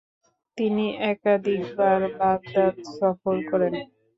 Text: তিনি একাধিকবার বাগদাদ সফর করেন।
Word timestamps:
তিনি 0.57 0.83
একাধিকবার 1.11 1.99
বাগদাদ 2.17 2.75
সফর 2.91 3.35
করেন। 3.49 3.73